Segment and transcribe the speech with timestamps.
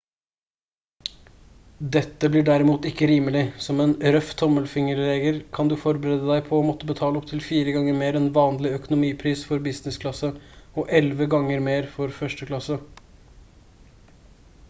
[1.95, 6.65] dette blir derimot ikke rimelig som en røff tommelfingerregel kan du forberede deg på å
[6.69, 11.93] måtte betale opptil fire ganger mer enn vanlig økonomipris for business-klasse og elleve ganger mer
[11.99, 12.81] for første klasse